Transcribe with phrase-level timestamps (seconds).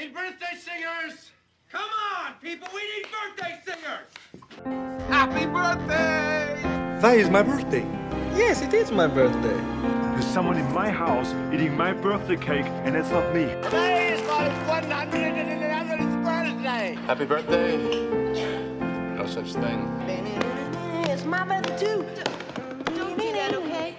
[0.00, 1.30] need birthday singers!
[1.70, 4.08] Come on, people, we need birthday singers!
[5.08, 6.58] Happy birthday!
[7.02, 7.86] That is my birthday.
[8.34, 9.60] Yes, it is my birthday.
[10.12, 13.44] There's someone in my house eating my birthday cake, and it's not me.
[13.62, 16.94] Today is my 111th birthday!
[17.06, 17.76] Happy birthday.
[19.16, 19.86] No such thing.
[21.10, 22.06] It's my birthday too.
[22.96, 23.96] Don't do that, okay?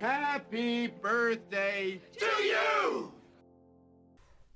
[0.00, 3.12] Happy birthday to you!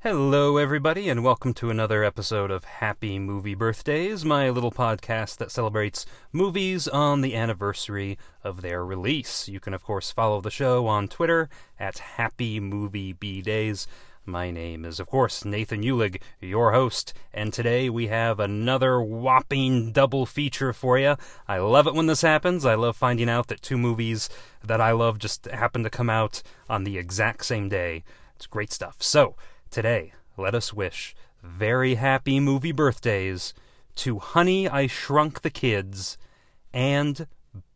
[0.03, 5.51] Hello, everybody, and welcome to another episode of Happy Movie Birthdays, my little podcast that
[5.51, 9.49] celebrates movies on the anniversary of their release.
[9.49, 11.49] You can, of course, follow the show on Twitter
[11.81, 13.89] at Happy Movie B Days.
[14.25, 19.91] My name is, of course, Nathan Eulig, your host, and today we have another whopping
[19.91, 21.17] double feature for you.
[21.49, 22.65] I love it when this happens.
[22.65, 24.31] I love finding out that two movies
[24.63, 26.41] that I love just happen to come out
[26.71, 28.05] on the exact same day.
[28.37, 29.03] It's great stuff.
[29.03, 29.35] So,
[29.71, 33.53] Today, let us wish very happy movie birthdays
[33.97, 36.17] to Honey, I Shrunk the Kids
[36.73, 37.27] and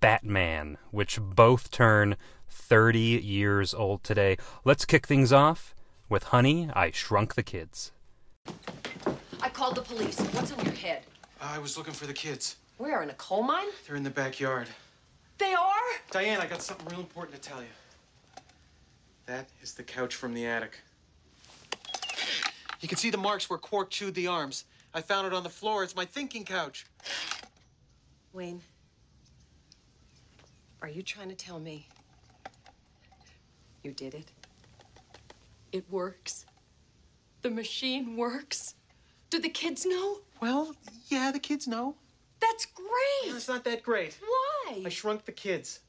[0.00, 2.16] Batman, which both turn
[2.48, 4.38] 30 years old today.
[4.64, 5.74] Let's kick things off
[6.08, 7.92] with Honey, I Shrunk the Kids.
[9.42, 10.18] I called the police.
[10.18, 11.02] What's on your head?
[11.42, 12.56] I was looking for the kids.
[12.78, 13.68] Where, in a coal mine?
[13.86, 14.68] They're in the backyard.
[15.36, 15.82] They are?
[16.10, 17.68] Diane, I got something real important to tell you.
[19.26, 20.78] That is the couch from the attic.
[22.82, 24.64] You can see the marks where Quark chewed the arms.
[24.92, 25.84] I found it on the floor.
[25.84, 26.84] It's my thinking couch.
[28.32, 28.60] Wayne,
[30.82, 31.86] are you trying to tell me
[33.84, 34.32] you did it?
[35.70, 36.44] It works?
[37.42, 38.74] The machine works?
[39.30, 40.18] Do the kids know?
[40.40, 40.74] Well,
[41.06, 41.94] yeah, the kids know.
[42.40, 43.34] That's great!
[43.34, 44.18] It's not that great.
[44.20, 44.82] Why?
[44.84, 45.80] I shrunk the kids.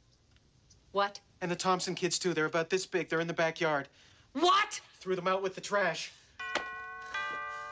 [0.91, 1.19] What?
[1.41, 2.35] And the Thompson kids, too.
[2.35, 3.09] They're about this big.
[3.09, 3.87] They're in the backyard.
[4.33, 4.79] What?
[4.99, 6.11] Threw them out with the trash.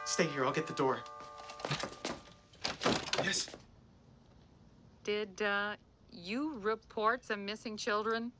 [0.05, 0.45] Stay here.
[0.45, 0.99] I'll get the door.
[3.23, 3.49] Yes.
[5.03, 5.75] Did uh,
[6.11, 8.31] you report some missing children?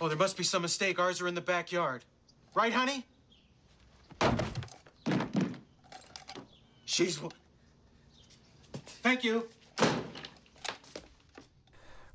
[0.00, 0.98] Oh, there must be some mistake.
[0.98, 2.04] Ours are in the backyard.
[2.54, 3.06] Right, honey?
[6.84, 7.20] She's.
[9.02, 9.48] Thank you.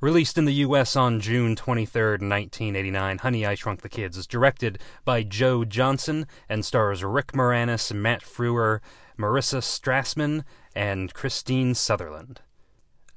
[0.02, 0.96] Released in the U.S.
[0.96, 6.64] on June 23, 1989, Honey, I Shrunk the Kids is directed by Joe Johnston and
[6.64, 8.80] stars Rick Moranis, Matt Frewer,
[9.18, 12.40] Marcia Strassman, and Kristine Sutherland.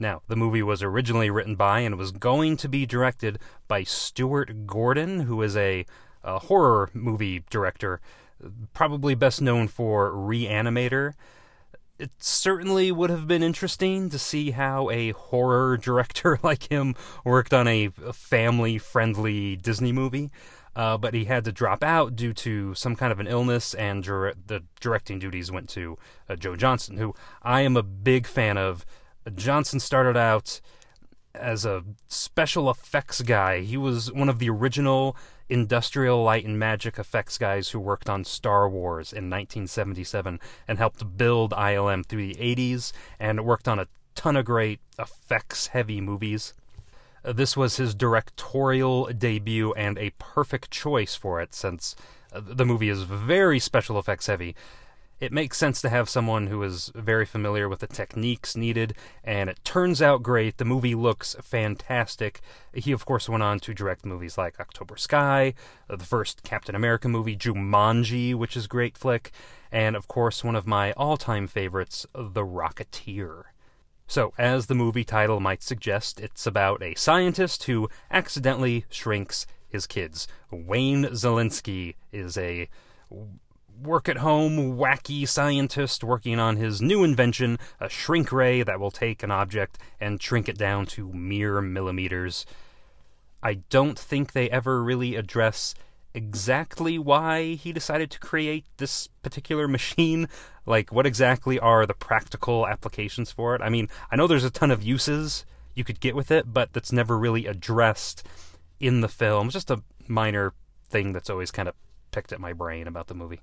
[0.00, 3.38] Now, the movie was originally written by and was going to be directed
[3.68, 5.86] by Stuart Gordon, who is a,
[6.24, 8.00] a horror movie director,
[8.74, 11.12] probably best known for Reanimator
[12.02, 17.54] it certainly would have been interesting to see how a horror director like him worked
[17.54, 20.30] on a family friendly Disney movie.
[20.74, 24.02] Uh, but he had to drop out due to some kind of an illness, and
[24.02, 25.98] dir- the directing duties went to
[26.30, 28.84] uh, Joe Johnston, who I am a big fan of.
[29.34, 30.60] Johnston started out
[31.34, 33.60] as a special effects guy.
[33.60, 35.14] He was one of the original
[35.52, 41.16] industrial light and magic effects guys who worked on Star Wars in 1977 and helped
[41.18, 46.54] build ILM through the 80s and worked on a ton of great effects heavy movies.
[47.22, 51.94] Uh, this was his directorial debut and a perfect choice for it since
[52.32, 54.56] uh, the movie is very special effects heavy
[55.22, 59.48] it makes sense to have someone who is very familiar with the techniques needed, and
[59.48, 60.56] it turns out great.
[60.56, 62.40] The movie looks fantastic.
[62.74, 65.54] He, of course, went on to direct movies like October Sky,
[65.88, 69.30] uh, the first Captain America movie, Jumanji, which is great flick,
[69.70, 73.44] and, of course, one of my all time favorites, The Rocketeer.
[74.08, 79.86] So, as the movie title might suggest, it's about a scientist who accidentally shrinks his
[79.86, 80.26] kids.
[80.50, 82.68] Wayne Szalinski is a
[83.82, 88.90] work at home wacky scientist working on his new invention, a shrink ray that will
[88.90, 92.46] take an object and shrink it down to mere millimeters.
[93.42, 95.74] I don't think they ever really address
[96.14, 100.28] exactly why he decided to create this particular machine.
[100.64, 103.62] Like, what exactly are the practical applications for it?
[103.62, 105.44] I mean, I know there's a ton of uses
[105.74, 108.24] you could get with it, but that's never really addressed
[108.78, 109.48] in the film.
[109.48, 110.52] It's just a minor
[110.88, 111.74] thing that's always kind of
[112.12, 113.40] picked at my brain about the movie.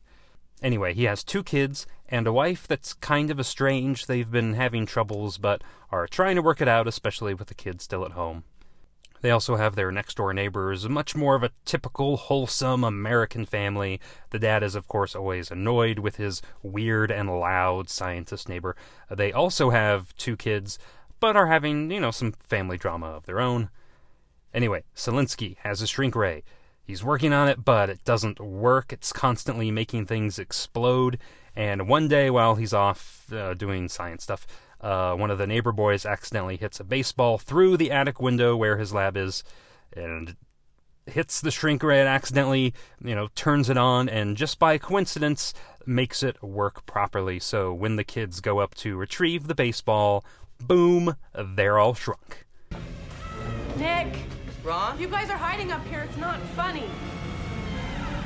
[0.61, 4.07] Anyway, he has two kids and a wife that's kind of estranged.
[4.07, 7.83] They've been having troubles, but are trying to work it out, especially with the kids
[7.83, 8.43] still at home.
[9.21, 13.99] They also have their next door neighbors, much more of a typical, wholesome American family.
[14.29, 18.77] The dad is, of course, always annoyed with his weird and loud scientist neighbor.
[19.09, 20.79] They also have two kids,
[21.19, 23.69] but are having, you know, some family drama of their own.
[24.53, 26.43] Anyway, Szalinski has a shrink ray.
[26.89, 28.91] He's working on it, but it doesn't work.
[28.91, 31.19] It's constantly making things explode.
[31.55, 34.47] And one day, while he's off uh, doing science stuff,
[34.81, 38.79] uh, one of the neighbor boys accidentally hits a baseball through the attic window where
[38.79, 39.43] his lab is,
[39.95, 40.35] and
[41.05, 45.53] hits the shrink ray accidentally, you know, turns it on, and just by coincidence
[45.85, 47.37] makes it work properly.
[47.37, 50.25] So when the kids go up to retrieve the baseball,
[50.59, 52.47] boom, they're all shrunk.
[53.77, 54.25] Nick!
[54.69, 56.01] You guys are hiding up here.
[56.01, 56.87] It's not funny.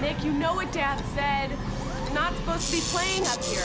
[0.02, 1.52] Nick, you know what Dad said.
[2.04, 3.64] You're not supposed to be playing up here.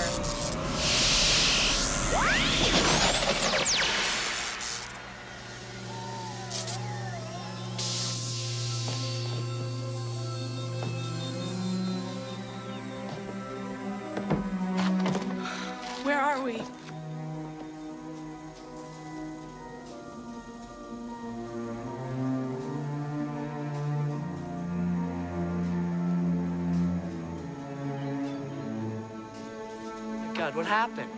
[30.49, 31.11] God, what happened?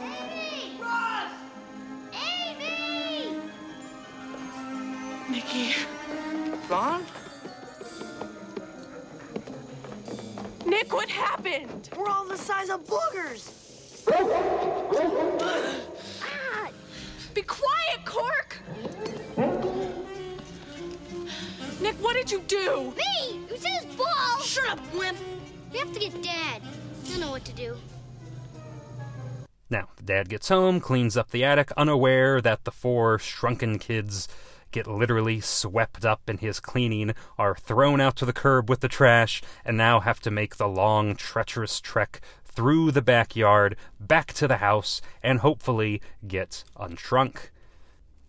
[0.00, 0.78] Amy!
[0.80, 1.32] Russ!
[2.14, 3.40] Amy!
[5.28, 5.74] Nikki.
[6.70, 7.04] Ron?
[10.64, 11.90] Nick, what happened?
[11.96, 13.52] We're all the size of boogers.
[16.22, 16.70] Ah!
[17.34, 18.58] Be quiet, Quark!
[21.80, 22.94] Nick, what did you do?
[22.96, 23.40] Me!
[23.48, 24.38] It was his ball!
[24.44, 25.18] Shut up, wimp!
[25.72, 26.62] We have to get Dad.
[27.02, 27.76] He'll know what to do.
[29.70, 34.26] Now, the dad gets home, cleans up the attic, unaware that the four shrunken kids
[34.70, 38.88] get literally swept up in his cleaning, are thrown out to the curb with the
[38.88, 44.48] trash, and now have to make the long, treacherous trek through the backyard, back to
[44.48, 47.50] the house, and hopefully get unshrunk.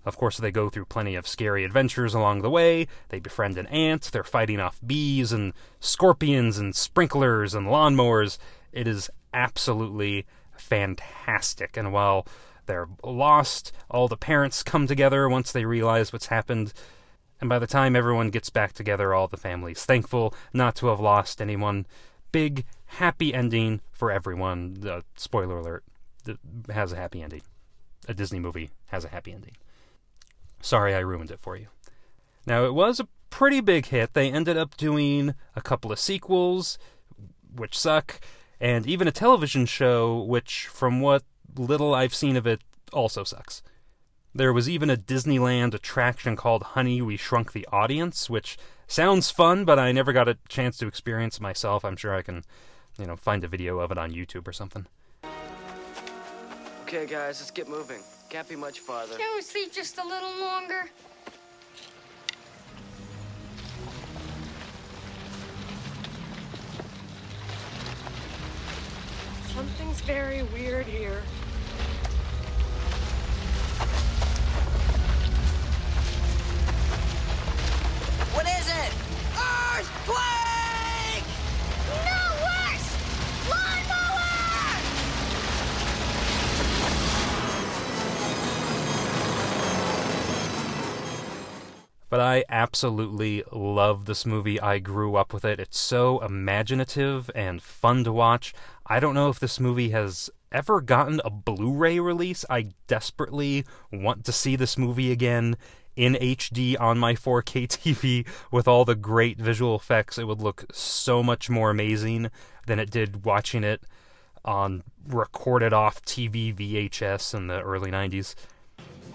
[0.06, 2.88] Of course, they go through plenty of scary adventures along the way.
[3.10, 8.38] They befriend an ant, they're fighting off bees and scorpions and sprinklers and lawnmowers.
[8.72, 10.26] It is absolutely
[10.60, 11.78] fantastic.
[11.78, 12.28] And while
[12.66, 16.74] they're lost, all the parents come together once they realize what's happened.
[17.42, 21.00] And by the time everyone gets back together, all the family's thankful not to have
[21.00, 21.86] lost anyone.
[22.32, 24.78] Big, happy ending for everyone.
[24.88, 25.84] Uh, spoiler alert,
[26.28, 26.38] it
[26.70, 27.42] has a happy ending.
[28.08, 29.56] A Disney movie has a happy ending.
[30.62, 31.68] Sorry I ruined it for you.
[32.46, 34.14] Now, it was a pretty big hit.
[34.14, 36.78] They ended up doing a couple of sequels,
[37.56, 38.20] which suck,
[38.60, 41.24] and even a television show, which, from what
[41.56, 42.62] little I've seen of it,
[42.92, 43.62] also sucks.
[44.34, 48.58] There was even a Disneyland attraction called Honey, We Shrunk the Audience, which
[48.88, 51.84] sounds fun, but I never got a chance to experience it myself.
[51.84, 52.44] I'm sure I can,
[52.98, 54.86] you know, find a video of it on YouTube or something.
[56.84, 58.02] Okay, guys, let's get moving.
[58.30, 59.18] Can't be much farther.
[59.18, 60.90] Can we sleep just a little longer?
[69.60, 71.22] Something's very weird here.
[78.32, 78.94] What is it?
[79.36, 81.26] Earthquake!
[82.06, 82.88] No worse!
[83.50, 84.32] Lawnmower!
[92.10, 94.58] But I absolutely love this movie.
[94.62, 95.60] I grew up with it.
[95.60, 98.54] It's so imaginative and fun to watch.
[98.92, 102.44] I don't know if this movie has ever gotten a Blu ray release.
[102.50, 105.58] I desperately want to see this movie again
[105.96, 110.18] in HD on my 4K TV with all the great visual effects.
[110.18, 112.32] It would look so much more amazing
[112.66, 113.84] than it did watching it
[114.44, 118.34] on recorded off TV VHS in the early 90s.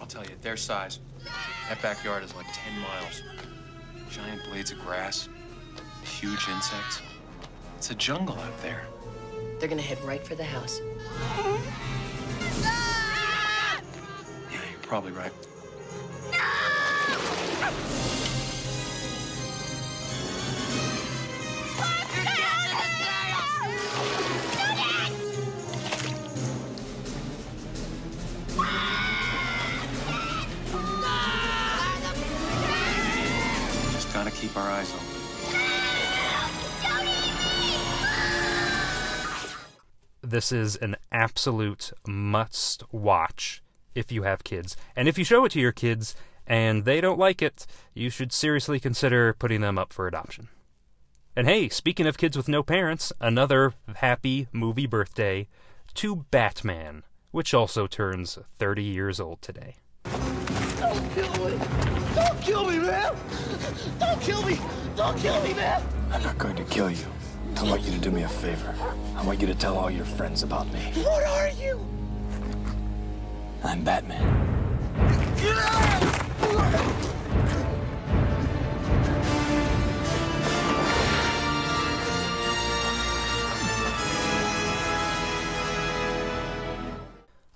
[0.00, 1.00] I'll tell you, their size.
[1.68, 3.22] That backyard is like 10 miles.
[4.08, 5.28] Giant blades of grass,
[6.04, 7.00] huge insects.
[7.76, 8.86] It's a jungle out there.
[9.64, 10.82] They're gonna head right for the house.
[14.50, 15.32] Yeah, you're probably right.
[33.92, 35.13] Just gotta keep our eyes open.
[40.34, 43.62] This is an absolute must watch
[43.94, 44.76] if you have kids.
[44.96, 48.32] And if you show it to your kids and they don't like it, you should
[48.32, 50.48] seriously consider putting them up for adoption.
[51.36, 55.46] And hey, speaking of kids with no parents, another happy movie birthday
[55.94, 59.76] to Batman, which also turns 30 years old today.
[60.02, 61.58] Don't kill me!
[62.16, 63.14] Don't kill me, man!
[64.00, 64.58] Don't kill me!
[64.96, 65.80] Don't kill me, man!
[66.10, 67.06] I'm not going to kill you.
[67.56, 68.74] I want you to do me a favor.
[69.16, 70.80] I want you to tell all your friends about me.
[71.02, 71.80] What are you?
[73.62, 74.43] I'm Batman.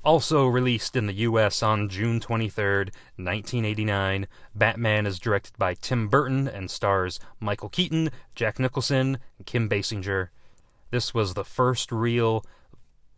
[0.08, 2.64] Also released in the US on June 23,
[3.16, 9.68] 1989, Batman is directed by Tim Burton and stars Michael Keaton, Jack Nicholson, and Kim
[9.68, 10.28] Basinger.
[10.90, 12.42] This was the first real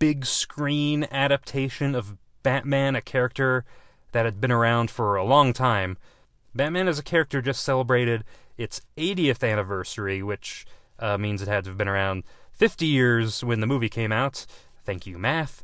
[0.00, 3.64] big screen adaptation of Batman, a character
[4.10, 5.96] that had been around for a long time.
[6.56, 8.24] Batman as a character just celebrated
[8.58, 10.66] its 80th anniversary, which
[10.98, 14.44] uh, means it had to have been around 50 years when the movie came out.
[14.84, 15.62] Thank you, math.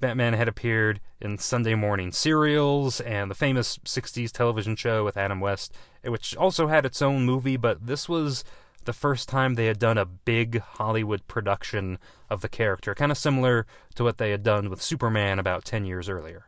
[0.00, 5.40] Batman had appeared in Sunday morning serials and the famous 60s television show with Adam
[5.40, 5.74] West,
[6.04, 8.44] which also had its own movie, but this was
[8.84, 11.98] the first time they had done a big Hollywood production
[12.30, 15.84] of the character, kind of similar to what they had done with Superman about 10
[15.84, 16.46] years earlier.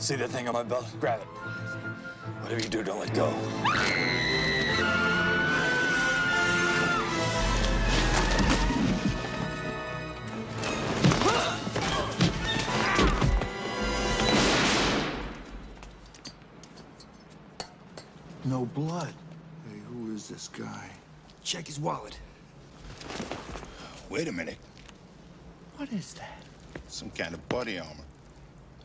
[0.00, 0.86] See that thing on my belt?
[0.98, 1.26] Grab it.
[2.42, 3.30] Whatever you do, don't let go.
[18.46, 19.12] No blood.
[19.68, 20.88] Hey, who is this guy?
[21.44, 22.18] Check his wallet.
[24.08, 24.56] Wait a minute.
[25.76, 26.42] What is that?
[26.88, 28.09] Some kind of body armor.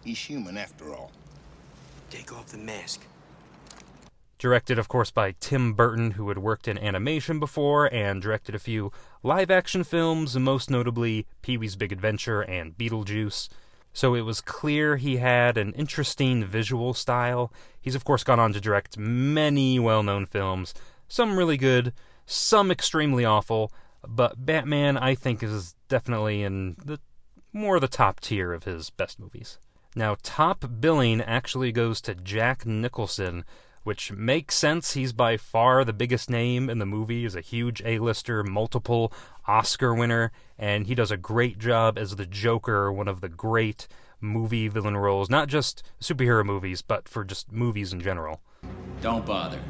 [0.06, 1.12] He's human after all.
[2.12, 3.02] Take off the mask.
[4.38, 8.60] Directed, of course, by Tim Burton, who had worked in animation before and directed a
[8.60, 8.92] few
[9.24, 13.50] live action films, most notably Pee Wee's Big Adventure and Beetlejuice.
[13.94, 17.52] So it was clear he had an interesting visual style.
[17.82, 20.76] He's, of course, gone on to direct many well known films,
[21.08, 21.94] some really good,
[22.28, 23.72] some extremely awful,
[24.08, 27.00] but Batman, I think, is definitely in the
[27.54, 29.58] more the top tier of his best movies.
[29.98, 33.46] Now, top billing actually goes to Jack Nicholson,
[33.84, 34.94] which makes sense.
[34.94, 37.22] He's by far the biggest name in the movie.
[37.22, 39.14] He's a huge A-lister, multiple
[39.48, 43.88] Oscar winner, and he does a great job as the Joker, one of the great
[44.20, 48.42] movie villain roles, not just superhero movies, but for just movies in general.
[49.02, 49.62] Don't bother.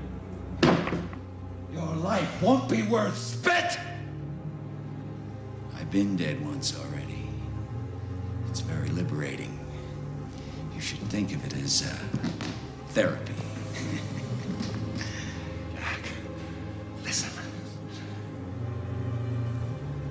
[1.72, 3.77] Your life won't be worth spit!
[5.77, 7.27] I've been dead once already.
[8.48, 9.54] It's very liberating.
[10.75, 11.96] You should think of it as uh,
[12.89, 13.34] therapy.
[15.75, 16.01] Jack,
[17.03, 17.29] listen.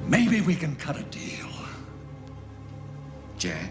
[0.06, 1.48] Maybe we can cut a deal.
[3.38, 3.70] Jack.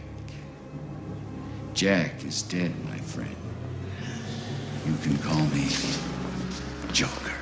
[1.74, 3.36] Jack is dead, my friend.
[4.86, 5.70] You can call me
[6.92, 7.34] Joker.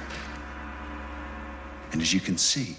[1.91, 2.77] And as you can see,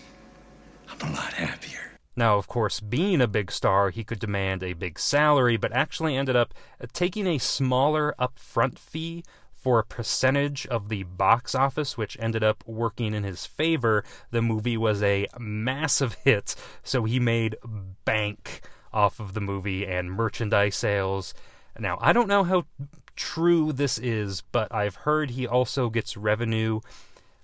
[0.89, 1.92] I'm a lot happier.
[2.15, 6.17] Now, of course, being a big star, he could demand a big salary, but actually
[6.17, 11.97] ended up uh, taking a smaller upfront fee for a percentage of the box office,
[11.97, 14.05] which ended up working in his favor.
[14.31, 17.57] The movie was a massive hit, so he made
[18.05, 18.61] bank
[18.93, 21.33] off of the movie and merchandise sales.
[21.79, 22.65] Now, I don't know how
[23.17, 26.81] true this is, but I've heard he also gets revenue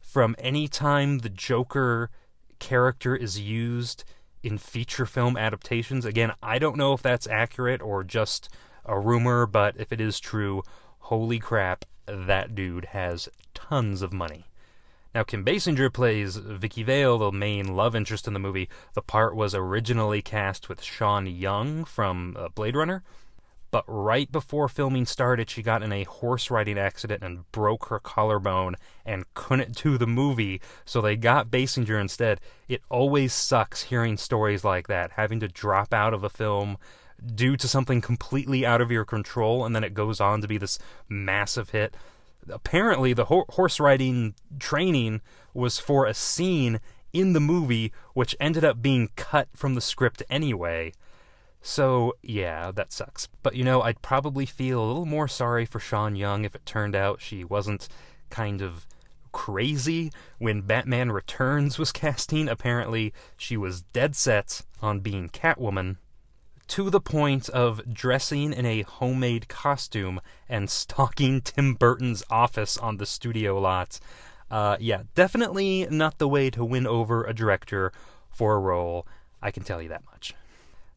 [0.00, 2.10] from any time the Joker
[2.58, 4.04] character is used
[4.42, 6.04] in feature film adaptations.
[6.04, 8.48] Again, I don't know if that's accurate or just
[8.84, 10.62] a rumor, but if it is true,
[10.98, 14.46] holy crap, that dude has tons of money.
[15.14, 18.68] Now, Kim Basinger plays Vicki Vale, the main love interest in the movie.
[18.94, 23.02] The part was originally cast with Sean Young from uh, Blade Runner,
[23.70, 27.98] but right before filming started, she got in a horse riding accident and broke her
[27.98, 32.40] collarbone and couldn't do the movie, so they got Basinger instead.
[32.68, 36.78] It always sucks hearing stories like that, having to drop out of a film
[37.34, 40.58] due to something completely out of your control, and then it goes on to be
[40.58, 41.96] this massive hit.
[42.48, 45.20] Apparently, the ho- horse riding training
[45.52, 46.80] was for a scene
[47.12, 50.92] in the movie, which ended up being cut from the script anyway.
[51.60, 53.28] So, yeah, that sucks.
[53.42, 56.64] But you know, I'd probably feel a little more sorry for Sean Young if it
[56.64, 57.88] turned out she wasn't
[58.30, 58.86] kind of
[59.32, 62.48] crazy when Batman Returns was casting.
[62.48, 65.96] Apparently, she was dead set on being Catwoman
[66.68, 72.98] to the point of dressing in a homemade costume and stalking Tim Burton's office on
[72.98, 73.98] the studio lot.
[74.50, 77.92] Uh, yeah, definitely not the way to win over a director
[78.30, 79.06] for a role.
[79.42, 80.34] I can tell you that much.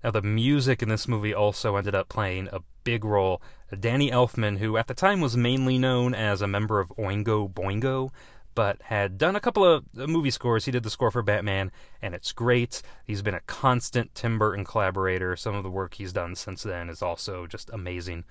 [0.03, 3.41] Now, the music in this movie also ended up playing a big role.
[3.79, 8.11] Danny Elfman, who at the time was mainly known as a member of Oingo Boingo,
[8.55, 10.65] but had done a couple of uh, movie scores.
[10.65, 12.81] He did the score for Batman, and it's great.
[13.05, 15.35] He's been a constant Tim Burton collaborator.
[15.35, 18.25] Some of the work he's done since then is also just amazing.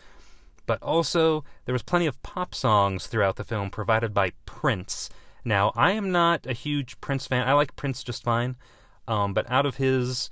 [0.67, 5.09] But also, there was plenty of pop songs throughout the film provided by Prince.
[5.45, 7.49] Now, I am not a huge Prince fan.
[7.49, 8.57] I like Prince just fine.
[9.09, 10.29] Um, but out of his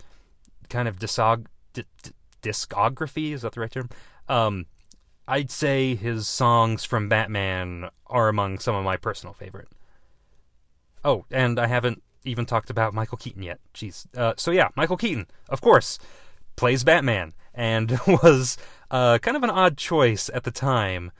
[0.68, 2.10] kind of discog- d- d-
[2.42, 3.88] discography, is that the right term?
[4.28, 4.66] Um,
[5.26, 9.68] I'd say his songs from Batman are among some of my personal favorite.
[11.04, 13.60] Oh, and I haven't even talked about Michael Keaton yet.
[13.74, 14.06] Jeez.
[14.16, 15.98] Uh, so yeah, Michael Keaton, of course,
[16.56, 18.56] plays Batman and was
[18.90, 21.10] uh, kind of an odd choice at the time.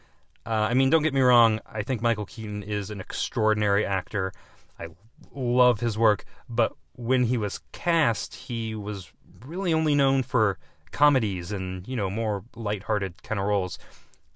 [0.47, 1.61] Uh, I mean, don't get me wrong.
[1.67, 4.33] I think Michael Keaton is an extraordinary actor.
[4.79, 4.89] I
[5.35, 9.13] love his work, but when he was cast, he was
[9.45, 10.59] really only known for
[10.91, 13.79] comedies and you know more lighthearted kind of roles.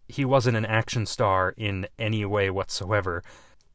[0.09, 3.23] He wasn't an action star in any way whatsoever.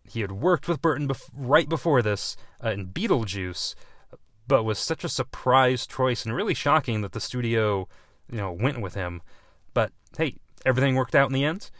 [0.03, 3.75] He had worked with Burton bef- right before this uh, in Beetlejuice,
[4.47, 7.87] but was such a surprise choice and really shocking that the studio,
[8.31, 9.21] you know, went with him.
[9.73, 11.71] But hey, everything worked out in the end,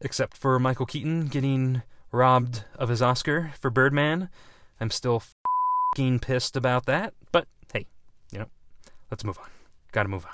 [0.00, 4.30] except for Michael Keaton getting robbed of his Oscar for Birdman.
[4.80, 5.22] I'm still
[5.96, 7.86] fing pissed about that, but hey,
[8.30, 8.48] you know,
[9.10, 9.48] let's move on.
[9.92, 10.32] Gotta move on.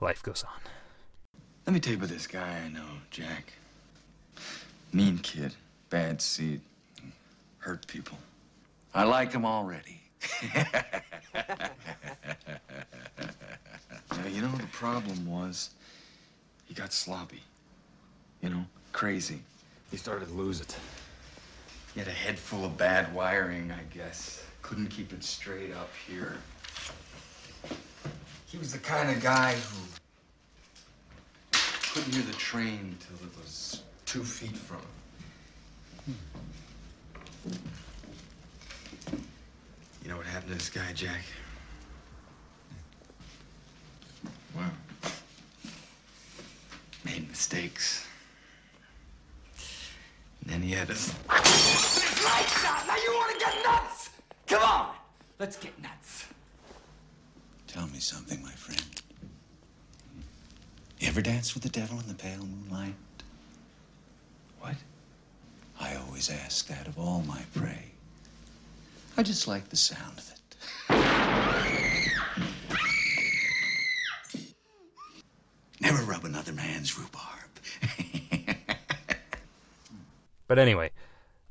[0.00, 0.60] Life goes on.
[1.66, 3.52] Let me tell you about this guy I know, Jack.
[4.92, 5.54] Mean kid,
[5.90, 6.60] bad seed,
[7.58, 8.18] hurt people.
[8.94, 10.00] I like him already.
[14.14, 15.70] Yeah, you know, the problem was
[16.66, 17.42] he got sloppy.
[18.42, 19.40] You know, crazy.
[19.90, 20.76] He started to lose it.
[21.94, 24.44] He had a head full of bad wiring, I guess.
[24.62, 26.36] Couldn't keep it straight up here.
[28.56, 29.76] He was the kind of guy who
[31.92, 34.78] couldn't hear the train till it was two feet from
[36.06, 36.16] him.
[40.02, 41.20] You know what happened to this guy, Jack?
[44.56, 44.70] Well,
[47.04, 48.06] made mistakes.
[50.40, 51.14] And then he had us.
[51.28, 52.86] Lights out!
[52.86, 54.08] Now you want to get nuts!
[54.46, 54.94] Come on!
[55.38, 55.95] Let's get nuts.
[57.66, 59.02] Tell me something, my friend.
[60.98, 62.94] You ever dance with the devil in the pale moonlight?
[64.60, 64.76] What?
[65.80, 67.90] I always ask that of all my prey.
[69.16, 70.36] I just like the sound of it.
[75.80, 77.22] Never rub another man's rhubarb.
[80.48, 80.90] But anyway,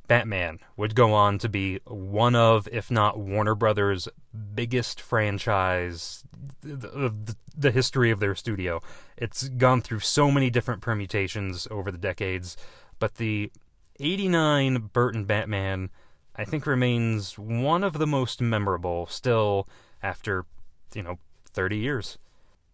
[0.07, 4.07] Batman would go on to be one of, if not Warner Brothers'
[4.53, 6.23] biggest franchise
[6.63, 8.81] of the, history of their studio.
[9.17, 12.57] It's gone through so many different permutations over the decades,
[12.99, 13.51] but the
[13.99, 15.89] 89 Burton Batman,
[16.35, 19.67] I think, remains one of the most memorable still
[20.03, 20.45] after,
[20.93, 21.19] you know,
[21.53, 22.17] 30 years.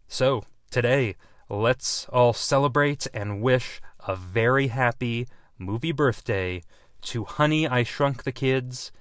[0.08, 1.16] So, today,
[1.48, 6.64] let's all celebrate and wish a very happy movie birthday
[7.02, 8.92] to Honey, I Shrunk the Kids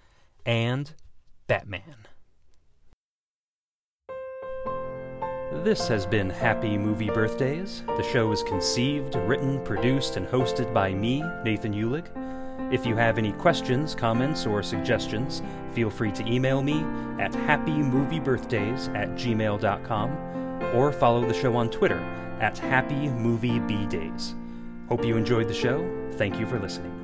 [0.44, 0.94] and
[1.46, 2.06] Batman.
[5.64, 7.82] This has been Happy Movie Birthdays.
[7.86, 12.06] The show is conceived, written, produced, and hosted by me, Nathan Eulig.
[12.72, 15.42] If you have any questions, comments, or suggestions,
[15.74, 16.84] feel free to email me
[17.18, 20.10] at happymoviebirthdays at gmail.com
[20.74, 21.98] or follow the show on Twitter
[22.40, 24.34] at happymoviebdays.
[24.88, 25.84] Hope you enjoyed the show.
[26.12, 26.99] Thank you for listening.